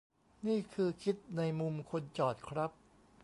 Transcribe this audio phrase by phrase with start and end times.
[0.47, 2.71] นี่คือคิดในมุมคนจอดครับ